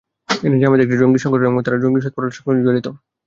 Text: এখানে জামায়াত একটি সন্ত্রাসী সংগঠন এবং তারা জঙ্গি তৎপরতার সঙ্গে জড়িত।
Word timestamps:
এখানে 0.29 0.61
জামায়াত 0.61 0.81
একটি 0.83 0.95
সন্ত্রাসী 0.95 1.23
সংগঠন 1.23 1.47
এবং 1.47 1.61
তারা 1.65 1.81
জঙ্গি 1.83 2.01
তৎপরতার 2.03 2.35
সঙ্গে 2.37 2.65
জড়িত। 2.67 2.87